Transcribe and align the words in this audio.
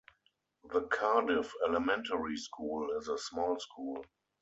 The 0.73 0.81
Cardiff 0.87 1.53
Elementary 1.67 2.35
School 2.35 2.97
is 2.99 3.07
a 3.07 3.19
small 3.19 3.59
school. 3.59 4.03